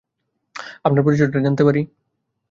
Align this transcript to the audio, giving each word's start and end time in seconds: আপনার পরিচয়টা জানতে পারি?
আপনার 0.85 1.05
পরিচয়টা 1.05 1.39
জানতে 1.39 1.63
পারি? 1.67 1.81